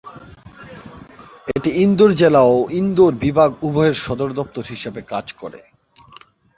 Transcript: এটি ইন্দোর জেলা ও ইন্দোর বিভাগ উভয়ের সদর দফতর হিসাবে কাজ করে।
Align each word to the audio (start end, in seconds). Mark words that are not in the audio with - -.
এটি 1.55 1.69
ইন্দোর 1.83 2.11
জেলা 2.13 2.41
ও 2.47 2.57
ইন্দোর 2.79 3.13
বিভাগ 3.23 3.49
উভয়ের 3.67 3.95
সদর 3.95 4.29
দফতর 4.33 4.63
হিসাবে 4.69 5.01
কাজ 5.11 5.25
করে। 5.41 5.59